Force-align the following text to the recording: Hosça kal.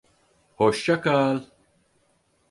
Hosça 0.61 0.95
kal. 1.03 1.37